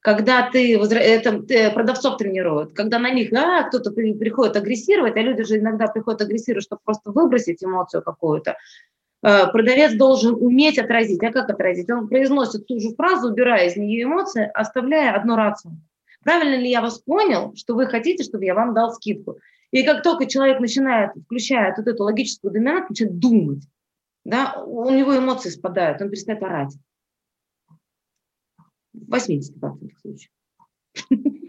[0.00, 5.58] Когда ты, это продавцов тренируют, когда на них, а, кто-то приходит агрессировать, а люди же
[5.58, 8.95] иногда приходят агрессировать, чтобы просто выбросить эмоцию какую-то, Э,
[9.26, 11.22] продавец должен уметь отразить.
[11.22, 11.90] А как отразить?
[11.90, 15.80] Он произносит ту же фразу, убирая из нее эмоции, оставляя одну рацию.
[16.22, 19.38] Правильно ли я вас понял, что вы хотите, чтобы я вам дал скидку?
[19.72, 23.64] И как только человек начинает, включает вот эту логическую доминанту, начинает думать,
[24.24, 26.74] да, у него эмоции спадают, он перестает орать.
[28.92, 30.30] В 80% случаев.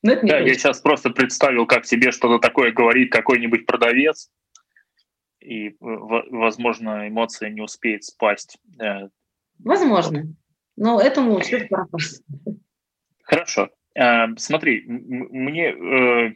[0.00, 4.30] Да, я сейчас просто представил, как тебе что-то такое говорит какой-нибудь продавец,
[5.40, 8.58] и, возможно, эмоция не успеет спасть.
[8.80, 9.08] Э,
[9.58, 10.24] возможно.
[10.76, 12.22] Но этому учит пропасть.
[13.22, 13.70] Хорошо.
[13.94, 16.34] Э, смотри, мне, э,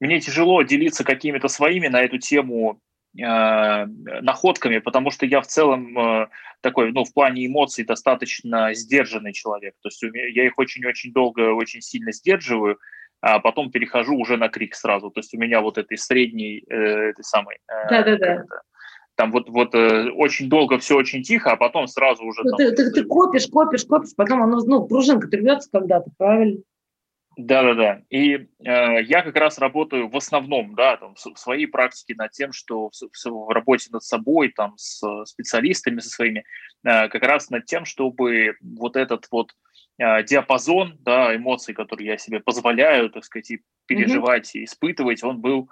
[0.00, 2.80] мне тяжело делиться какими-то своими на эту тему
[3.12, 6.28] находками, потому что я в целом
[6.60, 9.74] такой, ну, в плане эмоций достаточно сдержанный человек.
[9.82, 12.78] То есть я их очень-очень долго, очень сильно сдерживаю,
[13.20, 15.10] а потом перехожу уже на крик сразу.
[15.10, 16.74] То есть у меня вот этой средней, э,
[17.10, 17.56] этой самой...
[17.68, 18.44] Э, Да-да-да.
[19.16, 22.42] Там вот, вот э, очень долго все очень тихо, а потом сразу уже...
[22.42, 26.62] Ну, там, ты, ты, ты копишь, копишь, копишь, потом оно, ну, пружинка рвется когда-то, правильно?
[27.36, 28.02] Да-да-да.
[28.10, 32.52] И э, я как раз работаю в основном, да, там, в своей практике над тем,
[32.52, 36.44] что в, в, в работе над собой, там, с специалистами, со своими,
[36.84, 39.52] э, как раз над тем, чтобы вот этот вот
[39.98, 44.60] э, диапазон, да, эмоций, которые я себе позволяю, так сказать, и переживать, mm-hmm.
[44.60, 45.70] и испытывать, он был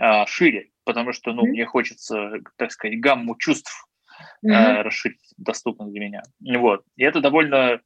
[0.00, 1.50] э, шире, потому что, ну, mm-hmm.
[1.50, 3.86] мне хочется, так сказать, гамму чувств
[4.42, 4.82] э, mm-hmm.
[4.82, 6.22] расширить, доступных для меня.
[6.40, 6.82] Вот.
[6.96, 7.80] И это довольно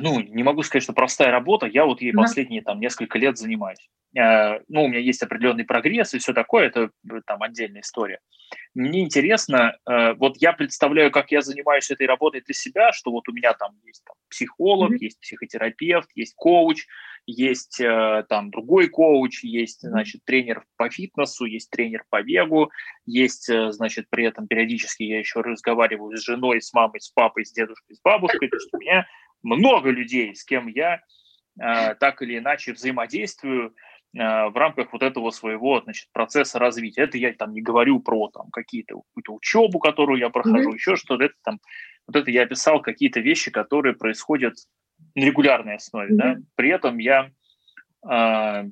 [0.00, 2.16] ну, не могу сказать, что простая работа, я вот ей mm-hmm.
[2.16, 3.88] последние там несколько лет занимаюсь.
[4.16, 8.20] Э, ну, у меня есть определенный прогресс и все такое, это э, там отдельная история.
[8.74, 13.28] Мне интересно, э, вот я представляю, как я занимаюсь этой работой для себя, что вот
[13.28, 14.98] у меня там есть там, психолог, mm-hmm.
[15.00, 16.86] есть психотерапевт, есть коуч,
[17.26, 17.80] есть
[18.28, 22.70] там другой коуч, есть, значит, тренер по фитнесу, есть тренер по бегу,
[23.06, 27.52] есть, значит, при этом периодически я еще разговариваю с женой, с мамой, с папой, с
[27.52, 29.06] дедушкой, с бабушкой, то есть у меня
[29.44, 31.00] много людей, с кем я
[31.60, 37.02] э, так или иначе взаимодействую э, в рамках вот этого своего значит, процесса развития.
[37.02, 40.74] Это я там не говорю про там, какие-то, какую-то учебу, которую я прохожу, mm-hmm.
[40.74, 41.24] еще что-то.
[41.24, 41.60] Это, там,
[42.06, 44.54] вот это я описал какие-то вещи, которые происходят
[45.14, 46.14] на регулярной основе.
[46.14, 46.16] Mm-hmm.
[46.16, 46.36] Да?
[46.56, 47.30] При этом я
[48.10, 48.64] э,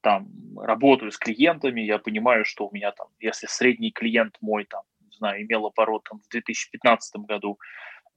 [0.00, 4.82] там работаю с клиентами, я понимаю, что у меня там, если средний клиент мой там,
[5.00, 7.58] не знаю, имел оборот там, в 2015 году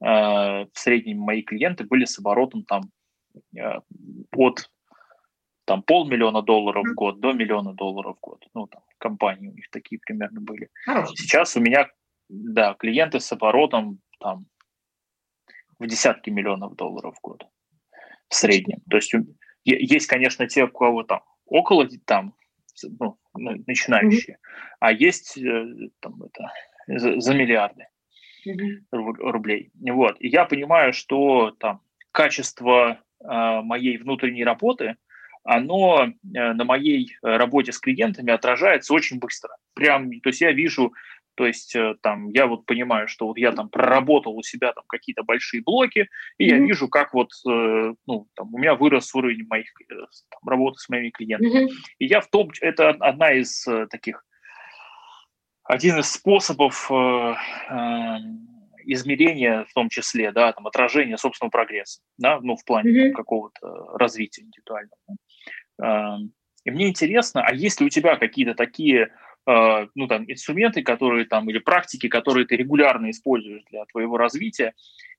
[0.00, 2.90] в среднем мои клиенты были с оборотом там
[3.56, 3.80] э,
[4.32, 4.70] от
[5.66, 8.44] там полмиллиона долларов в год до миллиона долларов в год.
[8.54, 10.68] Ну, там, компании у них такие примерно были.
[10.84, 11.14] Хорошо.
[11.14, 11.88] Сейчас у меня,
[12.28, 14.46] да, клиенты с оборотом там
[15.78, 17.46] в десятки миллионов долларов в год
[18.28, 18.80] в среднем.
[18.88, 19.14] То есть
[19.64, 22.34] есть, конечно, те, у кого там около там
[22.98, 24.76] ну, начинающие, mm-hmm.
[24.80, 25.66] а есть э,
[26.00, 26.50] там это
[26.86, 27.86] за, за миллиарды
[28.90, 29.70] рублей.
[29.80, 30.16] Вот.
[30.20, 31.80] И я понимаю, что там
[32.12, 34.96] качество э, моей внутренней работы,
[35.44, 36.12] оно э,
[36.52, 39.56] на моей работе с клиентами отражается очень быстро.
[39.74, 40.92] Прям, то есть я вижу,
[41.40, 44.84] то есть э, там я вот понимаю, что вот я там проработал у себя там
[44.86, 46.48] какие-то большие блоки, и mm-hmm.
[46.48, 49.94] я вижу, как вот э, ну там у меня вырос уровень моих э,
[50.28, 51.64] там, работы с моими клиентами.
[51.64, 51.74] Mm-hmm.
[51.98, 54.22] И я в том, это одна из э, таких
[55.70, 58.16] один из способов э, э,
[58.84, 63.12] измерения, в том числе, да, там, отражения собственного прогресса, да, ну, в плане mm-hmm.
[63.12, 64.98] какого-то развития индивидуального.
[65.80, 66.26] Э,
[66.64, 69.12] и мне интересно, а есть ли у тебя какие-то такие
[69.46, 74.74] э, ну, там, инструменты, которые там, или практики, которые ты регулярно используешь для твоего развития,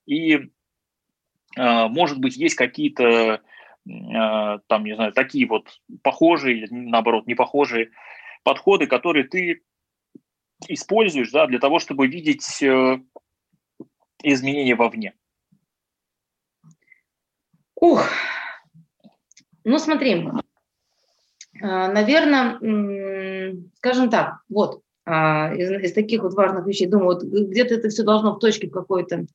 [0.05, 0.49] и,
[1.57, 3.39] э, может быть, есть какие-то, э,
[4.67, 7.91] там, не знаю, такие вот похожие или, наоборот, не похожие
[8.43, 9.61] подходы, которые ты
[10.67, 12.99] используешь да, для того, чтобы видеть э,
[14.23, 15.13] изменения вовне?
[17.75, 18.05] Ух,
[19.63, 20.27] ну смотри, э,
[21.61, 22.57] наверное,
[23.77, 28.03] скажем так, вот, а, из, из таких вот важных вещей, думаю, вот где-то это все
[28.03, 29.25] должно в точке какой-то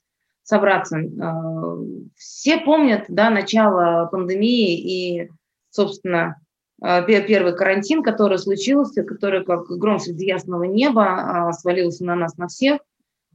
[0.42, 0.98] собраться.
[0.98, 5.30] Э, все помнят, да, начало пандемии и,
[5.70, 6.45] собственно, а,
[6.80, 12.48] первый карантин, который случился, который как гром среди ясного неба а, свалился на нас, на
[12.48, 12.80] всех.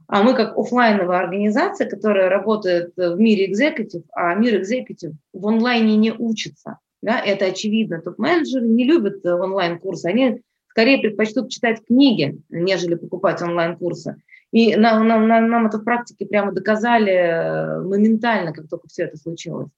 [0.06, 5.96] А мы как офлайновая организация, которая работает в мире экзекутив, а мир экзекутив в онлайне
[5.96, 6.78] не учится.
[7.00, 8.00] Да, это очевидно.
[8.00, 10.06] Топ-менеджеры не любят э, онлайн-курсы.
[10.06, 14.22] Они скорее предпочтут читать книги, нежели покупать онлайн-курсы.
[14.52, 19.16] И нам, нам, нам это в практике прямо доказали э, моментально, как только все это
[19.16, 19.68] случилось.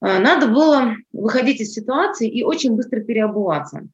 [0.00, 3.88] А, надо было выходить из ситуации и очень быстро переобуваться.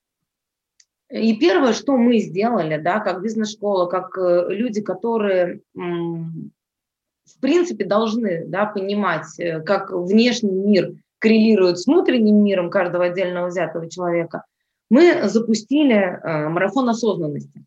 [1.10, 8.46] И первое, что мы сделали, да, как бизнес-школа, как э, люди, которые в принципе должны
[8.46, 14.44] да, понимать, э, как внешний мир коррелирует с внутренним миром каждого отдельного взятого человека,
[14.90, 17.64] мы запустили э, марафон осознанности.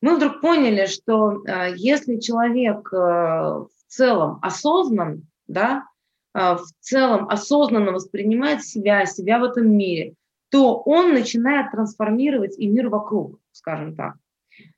[0.00, 1.42] Мы вдруг поняли, что
[1.76, 5.84] если человек в целом осознан, да,
[6.32, 10.14] в целом осознанно воспринимает себя, себя в этом мире,
[10.50, 14.14] то он начинает трансформировать и мир вокруг, скажем так.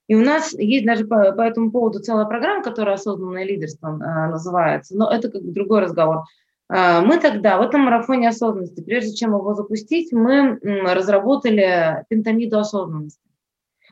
[0.06, 4.30] И у нас есть даже по, по этому поводу целая программа, которая осознанное лидерство э,
[4.30, 6.24] называется, но это как бы другой разговор.
[6.68, 13.20] Э, мы тогда в этом марафоне осознанности, прежде чем его запустить, мы разработали пентамиду осознанности.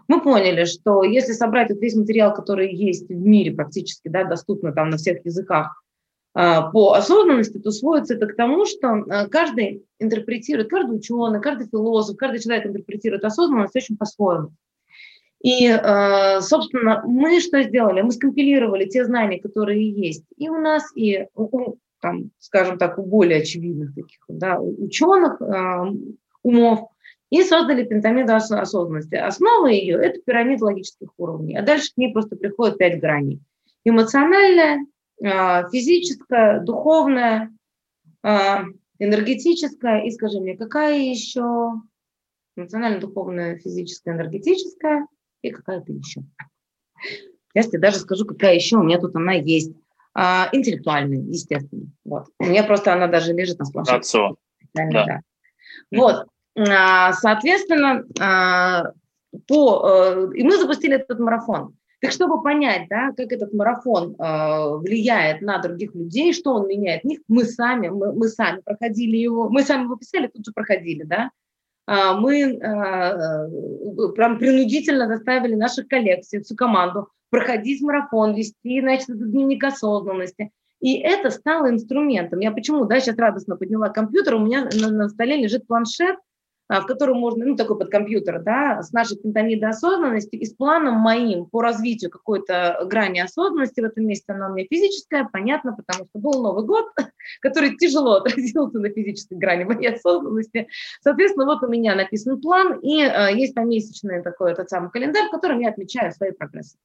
[0.09, 4.73] Мы поняли, что если собрать вот весь материал, который есть в мире практически, да, доступно
[4.73, 5.90] там на всех языках, а,
[6.33, 12.17] по осознанности, то сводится это к тому, что а, каждый интерпретирует, каждый ученый, каждый философ,
[12.17, 14.53] каждый человек интерпретирует осознанность очень по-своему.
[15.43, 18.03] И, а, собственно, мы что сделали?
[18.03, 23.03] Мы скомпилировали те знания, которые есть и у нас, и у там, скажем так, у
[23.03, 25.39] более очевидных таких да, ученых
[26.43, 26.89] умов,
[27.31, 29.15] и создали пентамиду осознанности.
[29.15, 33.41] Основа ее– это пирамида логических уровней, а дальше к ней просто приходят пять граней.
[33.85, 34.85] Эмоциональная,
[35.23, 37.53] э, физическая, духовная,
[38.23, 38.57] э,
[38.99, 41.73] энергетическая и, скажи мне, какая еще?
[42.57, 45.07] Эмоционально-духовная, физическая, энергетическая
[45.43, 46.23] и какая-то еще.
[47.55, 49.73] Я тебе даже скажу, какая еще у меня тут она есть.
[50.13, 51.87] А, интеллектуальная, естественно.
[52.05, 52.27] Вот.
[52.39, 53.97] У меня просто она даже лежит на планшете.
[53.97, 54.37] Отцо.
[54.75, 54.89] Да.
[54.91, 55.21] да.
[55.91, 56.27] Вот.
[56.59, 58.93] А, соответственно, а,
[59.47, 61.77] по, э, и мы запустили этот марафон.
[62.01, 67.03] Так чтобы понять, да, как этот марафон э, влияет на других людей, что он меняет
[67.03, 70.53] в них, мы сами, мы, мы сами проходили его, мы сами его писали, тут же
[70.53, 71.31] проходили, да,
[71.87, 79.09] а, мы э, э, прям принудительно заставили наших коллег, всю команду проходить марафон, вести, значит,
[79.09, 80.53] дневник осознанности.
[80.81, 82.39] И это стало инструментом.
[82.39, 86.17] Я почему, да, сейчас радостно подняла компьютер, у меня на, на столе лежит планшет,
[86.79, 90.95] в котором можно, ну, такой под компьютер, да, с нашей пентамидой осознанности и с планом
[90.95, 96.09] моим по развитию какой-то грани осознанности в этом месте, она у меня физическая, понятно, потому
[96.09, 96.87] что был Новый год,
[97.41, 100.69] который тяжело отразился на физической грани моей осознанности.
[101.03, 105.31] Соответственно, вот у меня написан план, и э, есть помесячный такой этот самый календарь, в
[105.33, 106.77] котором я отмечаю свои прогрессы.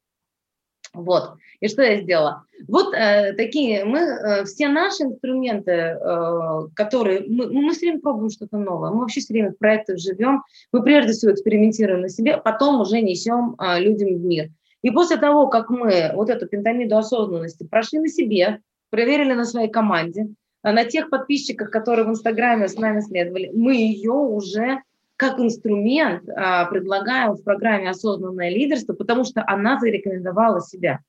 [0.96, 1.34] Вот.
[1.60, 2.44] И что я сделала?
[2.68, 8.30] Вот э, такие, мы, э, все наши инструменты, э, которые, мы, мы все время пробуем
[8.30, 12.38] что-то новое, мы вообще все время в проектах живем, мы прежде всего экспериментируем на себе,
[12.38, 14.50] потом уже несем э, людям в мир.
[14.82, 19.70] И после того, как мы вот эту пентамиду осознанности прошли на себе, проверили на своей
[19.70, 20.28] команде,
[20.62, 24.82] а на тех подписчиках, которые в Инстаграме с нами следовали, мы ее уже
[25.18, 31.00] как инструмент а, предлагаем в программе «Осознанное лидерство», потому что она зарекомендовала себя.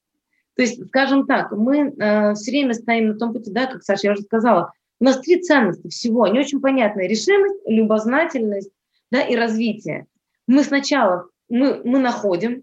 [0.55, 4.07] То есть, скажем так, мы э, все время стоим на том пути, да, как Саша,
[4.07, 7.09] я уже сказала, у нас три ценности всего, они очень понятные.
[7.09, 8.71] Решимость, любознательность
[9.11, 10.07] да, и развитие.
[10.47, 12.63] Мы сначала, мы, мы находим,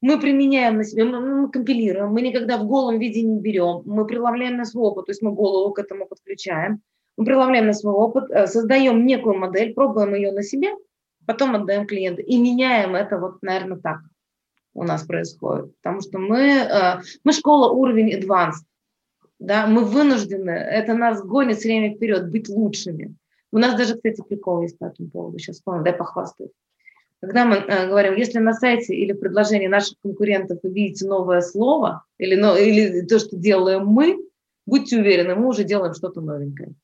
[0.00, 4.06] мы применяем на себе, мы, мы компилируем, мы никогда в голом виде не берем, мы
[4.06, 6.80] преломляем на свой опыт, то есть мы голову к этому подключаем–
[7.16, 10.70] мы преломляем на свой опыт, э, создаем некую модель, пробуем ее на себе,
[11.26, 14.00] потом отдаем клиенту и меняем это вот, наверное, так
[14.74, 15.74] у нас происходит.
[15.76, 18.64] Потому что мы, э, мы школа уровень advanced,
[19.38, 23.14] да, мы вынуждены, это нас гонит все время вперед, быть лучшими.
[23.52, 26.50] У нас даже, кстати, прикол есть по этому поводу, сейчас помню, дай похвастаюсь.
[27.20, 31.40] Когда мы э, говорим, если на сайте или в предложении наших конкурентов вы видите новое
[31.40, 34.18] слово или, но, или то, что делаем мы,
[34.66, 36.74] будьте уверены, мы уже делаем что-то новенькое.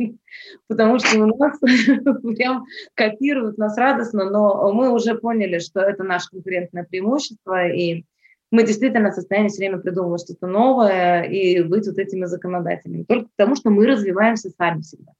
[0.68, 1.58] потому что у нас
[2.36, 8.04] прям копируют нас радостно, но мы уже поняли, что это наше конкурентное преимущество, и
[8.50, 13.28] мы действительно в состоянии все время придумывать что-то новое и быть вот этими законодателями, только
[13.36, 15.12] потому что мы развиваемся сами всегда.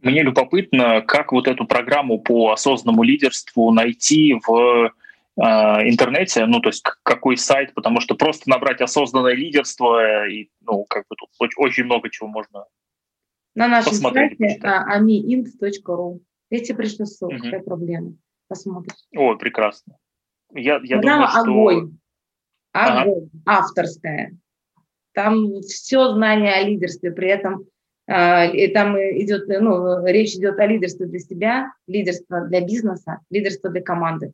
[0.00, 4.92] Мне любопытно, как вот эту программу по осознанному лидерству найти в
[5.36, 5.42] э,
[5.88, 11.02] интернете, ну, то есть какой сайт, потому что просто набрать осознанное лидерство, и, ну, как
[11.10, 12.66] бы тут очень много чего можно
[13.58, 16.20] на нашем сайте amiint.ru.
[16.50, 17.44] Я тебе пришлю ссылку, угу.
[17.44, 18.14] какая проблема.
[18.46, 18.96] Посмотришь.
[19.14, 19.96] О, прекрасно.
[20.54, 21.40] Я, я думаю, что...
[21.40, 21.98] огонь.
[22.72, 23.30] Огонь.
[23.44, 23.60] Ага.
[23.60, 24.36] Авторская.
[25.12, 27.66] Там все знание о лидерстве, при этом
[28.06, 33.68] э, и там идет, ну, речь идет о лидерстве для себя, лидерство для бизнеса, лидерство
[33.70, 34.32] для команды.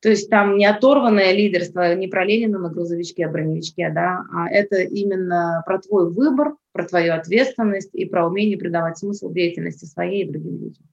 [0.00, 4.48] То есть там не оторванное лидерство, не про Ленина на грузовичке, а броневичке, да, а
[4.48, 10.24] это именно про твой выбор, про твою ответственность и про умение придавать смысл деятельности своей
[10.24, 10.84] и другим людям.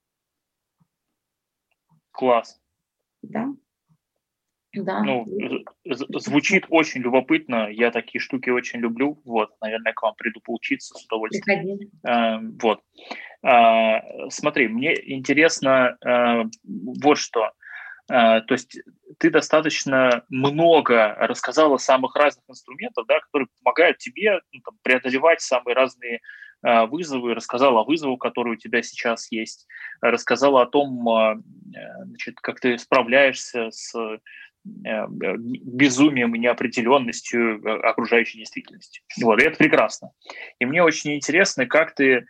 [2.12, 2.60] Класс.
[3.22, 3.54] Да.
[4.74, 5.04] Да.
[5.04, 5.26] Ну,
[5.86, 7.70] звучит очень любопытно.
[7.70, 9.20] Я такие штуки очень люблю.
[9.24, 11.44] Вот, наверное, к вам приду поучиться с удовольствием.
[11.44, 11.90] Приходи.
[12.04, 12.82] Э, вот.
[13.44, 17.52] Э, смотри, мне интересно э, вот что.
[18.08, 18.80] То есть
[19.20, 25.76] ты достаточно много рассказала самых разных инструментов, да, которые помогают тебе ну, там, преодолевать самые
[25.76, 26.22] разные
[26.64, 29.68] а, вызовы, рассказала о вызовах, которые у тебя сейчас есть,
[30.02, 31.36] рассказала о том, а,
[32.04, 33.94] значит, как ты справляешься с
[34.66, 39.02] безумием и неопределенностью окружающей действительности.
[39.22, 40.12] Вот, и это прекрасно.
[40.60, 42.28] И мне очень интересно, как ты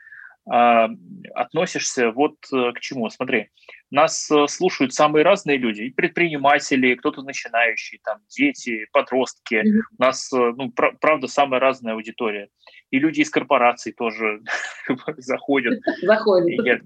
[0.47, 0.89] а,
[1.33, 3.09] относишься вот э, к чему.
[3.09, 3.49] Смотри,
[3.95, 9.56] нас э, слушают самые разные люди, и предприниматели, кто-то начинающий, там, дети, подростки.
[9.56, 9.82] Mm-hmm.
[9.97, 12.50] У нас, э, ну, пр- правда, самая разная аудитория.
[12.91, 14.41] И люди из корпораций тоже
[15.18, 15.80] заходят.
[16.01, 16.66] Заходят.
[16.66, 16.80] Я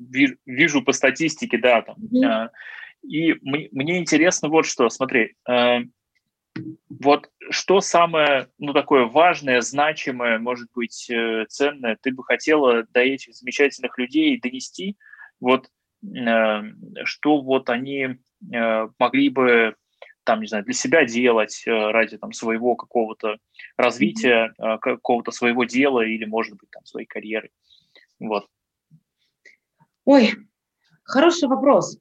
[0.46, 1.96] вижу, по статистике, да, там.
[1.98, 2.50] Mm-hmm.
[3.04, 5.36] И мне интересно вот что, смотри,
[6.90, 13.00] Вот что самое, ну, такое важное, значимое, может быть, э, ценное, ты бы хотела до
[13.00, 14.98] этих замечательных людей донести,
[15.40, 15.70] вот, э,
[17.04, 18.18] что вот они
[18.54, 19.76] э, могли бы
[20.24, 23.38] там, не знаю, для себя делать ради там своего какого-то
[23.76, 27.50] развития, какого-то своего дела или, может быть, там своей карьеры.
[28.20, 28.46] Вот.
[30.06, 30.32] Ой,
[31.04, 31.98] хороший вопрос.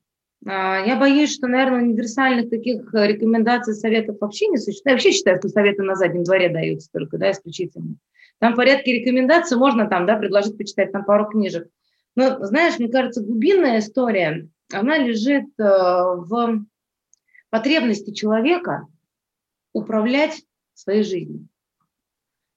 [0.46, 4.86] А, я боюсь, что, наверное, универсальных таких э, рекомендаций, советов вообще не существует.
[4.86, 7.96] Я вообще считаю, что советы на заднем дворе даются только, да, исключительно.
[8.38, 11.68] Там в порядке рекомендаций можно там, да, предложить почитать там пару книжек.
[12.20, 16.66] Но, знаешь, мне кажется, глубинная история, она лежит э, в
[17.48, 18.86] потребности человека
[19.72, 20.42] управлять
[20.74, 21.48] своей жизнью.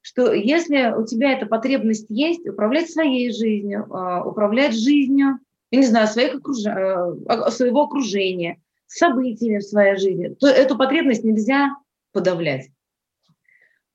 [0.01, 5.39] Что если у тебя эта потребность есть, управлять своей жизнью, э, управлять жизнью
[5.72, 6.57] я не знаю, своих окруж...
[6.66, 11.70] Э, своего окружения, событиями в своей жизни, то эту потребность нельзя
[12.11, 12.70] подавлять.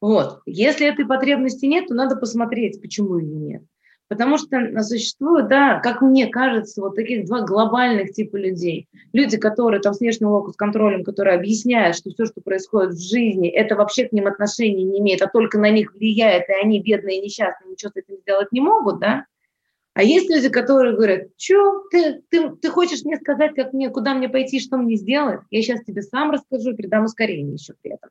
[0.01, 0.41] Вот.
[0.47, 3.63] Если этой потребности нет, то надо посмотреть, почему ее нет.
[4.09, 8.89] Потому что существует, да, как мне кажется, вот таких два глобальных типа людей.
[9.13, 13.77] Люди, которые там с внешним локус-контролем, которые объясняют, что все, что происходит в жизни, это
[13.77, 17.73] вообще к ним отношения не имеет, а только на них влияет, и они бедные, несчастные,
[17.73, 19.27] ничего с этим сделать не могут, да,
[19.99, 24.15] а есть люди, которые говорят, что ты, ты, ты хочешь мне сказать, как мне, куда
[24.15, 25.41] мне пойти, что мне сделать?
[25.51, 28.09] Я сейчас тебе сам расскажу, передам ускорение еще при этом.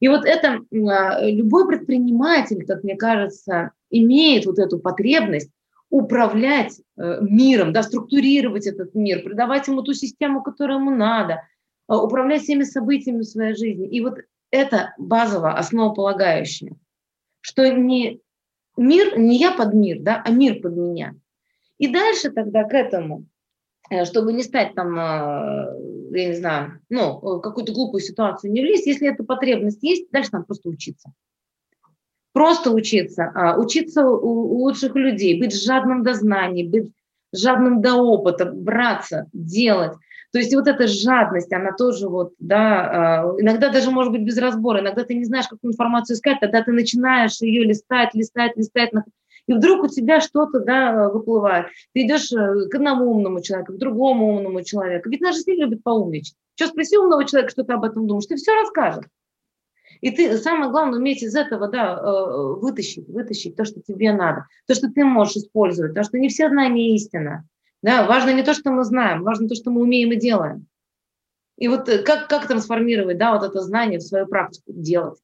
[0.00, 5.50] И вот это а, любой предприниматель, как мне кажется, имеет вот эту потребность
[5.90, 11.42] управлять э, миром, да, структурировать этот мир, придавать ему ту систему, которую ему надо,
[11.88, 13.88] а, управлять всеми событиями в своей жизни.
[13.88, 14.18] И вот
[14.52, 16.76] это базово основополагающее,
[17.40, 18.20] что не
[18.76, 21.14] мир, не я под мир, да, а мир под меня.
[21.78, 23.26] И дальше тогда к этому,
[24.04, 28.86] чтобы не стать там, э, я не знаю, ну, в какую-то глупую ситуацию не влезть,
[28.86, 31.12] если эта потребность есть, дальше надо просто учиться.
[32.32, 36.92] Просто учиться, а, учиться у лучших людей, быть жадным до знаний, быть
[37.32, 39.92] жадным до опыта, браться, делать.
[40.32, 44.38] То есть вот эта жадность, она тоже вот, да, а, иногда даже может быть без
[44.38, 48.92] разбора, иногда ты не знаешь, какую информацию искать, тогда ты начинаешь ее листать, листать, листать,
[49.46, 51.66] и вдруг у тебя что-то, да, выплывает.
[51.92, 55.08] Ты идешь э, к одному умному человеку, к другому умному человеку.
[55.08, 56.36] Ведь наши все любят поумничать.
[56.54, 59.06] Что спроси умного человека, что ты об этом думаешь, ты все расскажешь.
[60.00, 64.46] И ты, самое главное, уметь из этого да, э, вытащить, вытащить то, что тебе надо,
[64.66, 67.44] то, что ты можешь использовать, потому что не все знания истина.
[67.82, 70.66] Да, важно не то, что мы знаем, важно то, что мы умеем и делаем.
[71.56, 75.18] И вот э, как, как трансформировать да, вот это знание в свою практику, делать.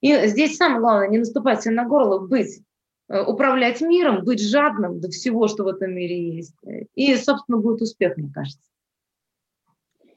[0.00, 2.62] И здесь самое главное, не наступать себе на горло, быть,
[3.20, 6.54] управлять миром, быть жадным до всего, что в этом мире есть.
[6.94, 8.68] И, собственно, будет успех, мне кажется.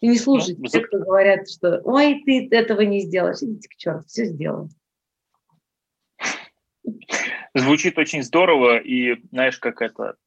[0.02, 3.42] И не слушать ну, тех, кто говорят, что «Ой, ты этого не сделаешь».
[3.42, 4.70] Идите к черту, все сделаю.
[7.54, 10.18] Звучит очень здорово и, знаешь, как это,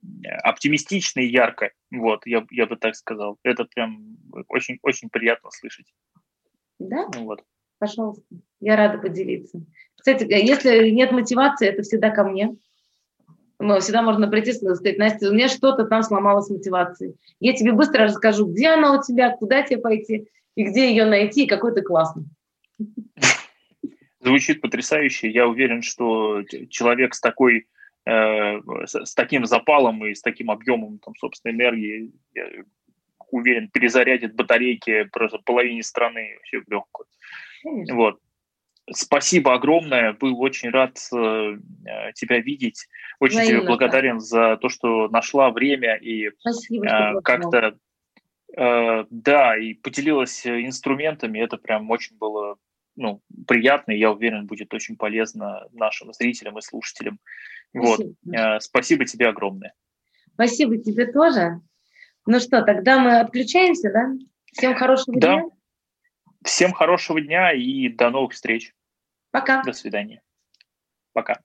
[0.42, 1.72] оптимистично и ярко.
[1.90, 3.38] Вот, я, я бы так сказал.
[3.42, 4.16] Это прям
[4.48, 5.92] очень, очень приятно слышать.
[6.78, 7.06] Да?
[7.16, 7.44] Вот.
[7.78, 8.24] Пожалуйста.
[8.60, 9.60] Я рада поделиться.
[10.08, 12.56] Кстати, если нет мотивации, это всегда ко мне.
[13.58, 17.16] Ну, всегда можно прийти и сказать, Настя, у меня что-то там сломалось с мотивацией.
[17.40, 21.44] Я тебе быстро расскажу, где она у тебя, куда тебе пойти, и где ее найти,
[21.44, 22.24] и какой ты классный.
[24.20, 25.28] Звучит потрясающе.
[25.28, 27.66] Я уверен, что человек с такой
[28.06, 32.46] э, с таким запалом и с таким объемом там, собственной энергии, я
[33.30, 37.06] уверен, перезарядит батарейки просто половине страны вообще в легкую.
[37.62, 37.94] Конечно.
[37.94, 38.18] Вот.
[38.92, 40.12] Спасибо огромное.
[40.14, 41.58] Был очень рад э,
[42.14, 42.86] тебя видеть.
[43.20, 44.24] Очень Взаимно, тебе благодарен да.
[44.24, 47.76] за то, что нашла время и э, как-то
[48.56, 51.38] э, да, и поделилась инструментами.
[51.38, 52.56] Это прям очень было
[52.98, 57.20] ну, приятно, и я уверен, будет очень полезно нашим зрителям и слушателям.
[57.70, 58.14] Спасибо.
[58.24, 58.34] Вот.
[58.34, 59.72] Э, спасибо тебе огромное.
[60.34, 61.60] Спасибо тебе тоже.
[62.26, 64.12] Ну что, тогда мы отключаемся, да?
[64.52, 65.34] Всем хорошего да.
[65.34, 65.44] дня.
[66.44, 68.74] Всем хорошего дня и до новых встреч.
[69.30, 69.62] Пока.
[69.62, 70.22] До свидания.
[71.12, 71.40] Пока.